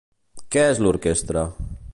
[0.55, 1.47] Què és l'orquestra?